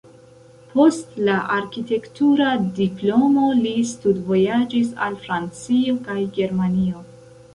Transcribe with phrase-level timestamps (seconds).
[0.75, 2.47] Post la arkitektura
[2.79, 7.05] diplomo li studvojaĝis al Francio kaj Germanio.